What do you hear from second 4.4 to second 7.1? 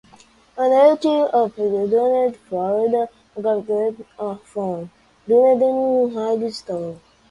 from Dunedin High School.